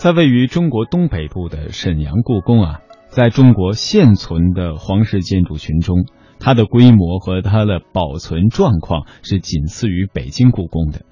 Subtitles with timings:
[0.00, 6.06] 在位于中国东北部的沈阳故宫啊，在中国现存的皇室建筑群中，
[6.38, 11.02] 它的规模和它的保存状况是仅次于北京故宫的。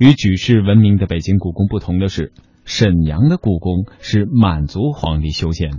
[0.00, 2.32] 与举世闻名的北京故宫不同的是，
[2.64, 5.78] 沈阳的故宫是满族皇帝修建的，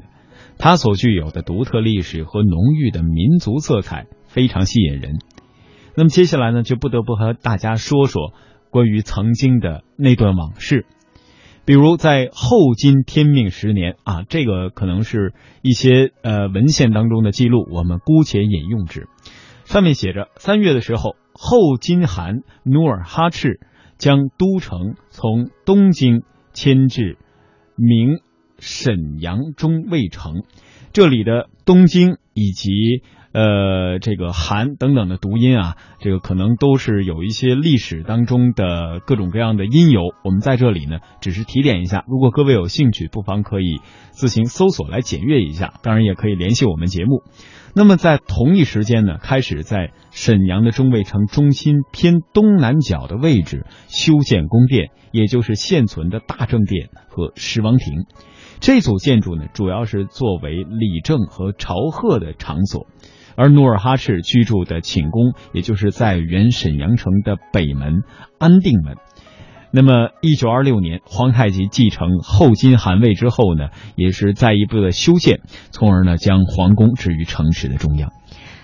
[0.57, 5.17] 它所具有的独特历史和浓郁的民族色彩非常吸引人。
[5.97, 8.31] 那么接下来呢，就不得不和大家说说
[8.69, 10.85] 关于曾经的那段往事。
[11.65, 19.07] 比如在后金天命十年啊，这个可能是一些呃文献当中的记录，我们姑且引用之。
[19.65, 23.59] 上面写着：三月的时候，后金汗努尔哈赤
[23.97, 27.17] 将都城从东京迁至
[27.75, 28.19] 明
[28.59, 30.43] 沈阳中卫城。
[30.91, 33.03] 这里的东京以及。
[33.33, 40.01] 呃，这个“韩”等等的读音啊，这个可能都是有一些历史当中的各种各样的因由。
[40.23, 42.05] 我们在这里呢，只是提点一下。
[42.07, 43.79] 如果各位有兴趣，不妨可以
[44.11, 45.73] 自行搜索来检阅一下。
[45.81, 47.23] 当然，也可以联系我们节目。
[47.73, 58.05] 那么，在同一时间呢，开始在沈阳的中卫城中心偏东南角的位置修建宫殿，也就是现存的大正殿和十王亭。
[58.59, 62.85] 这组建筑呢，主要是作为理政和朝贺的场所。
[63.35, 68.03] 而努尔哈赤居住的寝宫，也就是在原沈阳城的北门
[68.39, 68.95] 安定门。
[69.75, 75.39] 那么，一九二六年，皇太极继承后金汗位之后呢，也是再一步的修建，
[75.71, 78.11] 从而呢将皇宫置于城池的中央。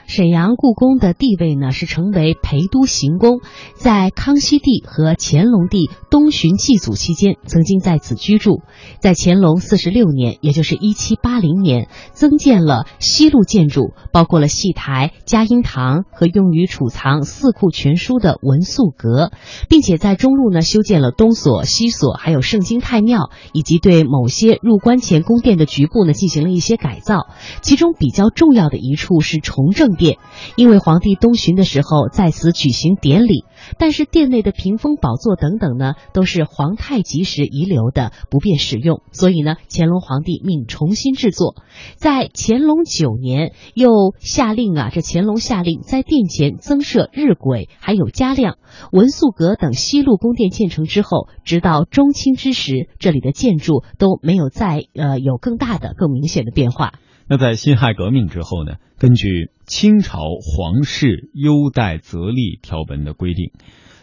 [0.10, 3.42] 沈阳故宫的地位呢，是成为陪都行宫，
[3.76, 8.64] 在康熙帝和乾隆帝东巡祭祖期间，曾经在此居住。
[9.00, 19.32] 在乾隆四十六年，也就是一七八零年，增建了西路建筑，包括了戏台、嘉音堂和用于储藏四库全书的文素阁，
[19.70, 27.28] 并且在中路呢修建了东所、西所，还有圣经太庙，以及对某些入关前宫殿的局部呢进行了一些改造。
[27.62, 29.99] 其中比较重要的一处是崇正。
[30.00, 30.18] 殿，
[30.56, 33.44] 因为皇帝东巡的时候在此举行典礼，
[33.78, 41.56] 但是殿内的屏风、宝座等等呢，都是皇太极时遗留的，不便使用，所以呢，乾隆皇帝命重新制作。
[41.98, 48.58] 在乾隆九年，又下令啊，这乾隆下令在殿前增设日晷，还有加亮
[48.94, 56.94] 文素阁等西路宫殿建成之后，直到中清之时，这里的建筑都没有再呃有更大的、更明显的变化。
[57.30, 58.78] 那在辛亥革命之后呢？
[58.98, 63.52] 根据清朝皇室优待则例条文的规定，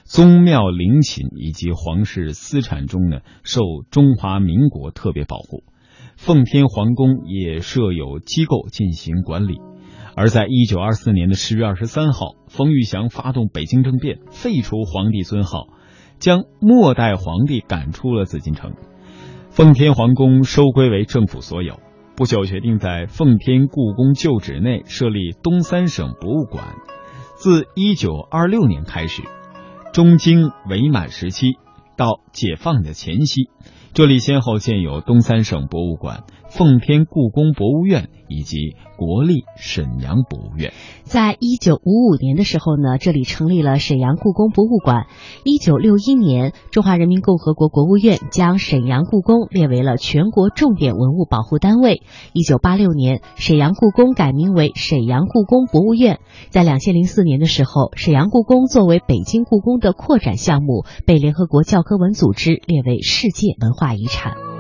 [0.05, 5.65] 宗庙陵寝以及皇室私产中呢，受中华民国特别保护。
[6.17, 9.59] 奉天皇宫也设有机构进行管理。
[10.15, 15.67] 而在一九二四年的十月二十三号，冯玉祥发动北京政变，废除皇帝尊号，
[16.21, 18.75] 将末代皇帝赶出了紫禁城，
[19.51, 21.81] 奉天皇宫收归为政府所有。
[22.17, 26.75] 不久，决定在奉天故宫旧址内设立东三省博物馆。
[27.35, 29.23] 自一九二六年开始，
[29.93, 31.59] 中京伪满时期
[31.97, 33.49] 到解放的前夕，
[33.95, 36.25] 这里先后建有东三省博物馆。
[36.49, 45.07] 奉天故宫博物院以及国立沈阳博物院，在一九五五年的时候呢，这里成立了沈阳故宫博物馆。
[45.45, 52.01] 一九六一年，中华人民共和国国务院将沈阳故宫列为了全国重点文物保护单位。
[52.33, 56.21] 一九八六年，沈阳故宫改名为沈阳故宫博物院。
[56.51, 64.56] 在两千零四年的时候，沈阳故宫作为北京故宫的扩展项目，被联合国教和文组织列为世界文化遗产。